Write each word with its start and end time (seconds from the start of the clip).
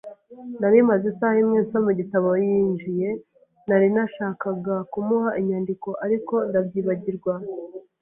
Nari 0.59 0.79
maze 0.89 1.05
isaha 1.11 1.37
imwe 1.43 1.57
nsoma 1.65 1.87
igitabo 1.95 2.29
yinjiye. 2.45 3.09
Nari 3.67 3.87
nashakaga 3.95 4.75
kumuha 4.91 5.29
inyandiko, 5.41 5.89
ariko 6.05 6.33
ndabyibagirwa. 6.49 7.33